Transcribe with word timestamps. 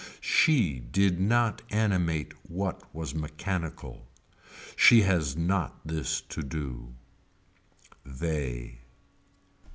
She 0.19 0.79
did 0.79 1.19
not 1.19 1.61
animate 1.69 2.33
what 2.49 2.81
was 2.91 3.13
mechanical. 3.13 4.07
She 4.75 5.03
has 5.03 5.37
not 5.37 5.79
this 5.85 6.21
to 6.21 6.41
do. 6.41 6.95
They. 8.03 8.79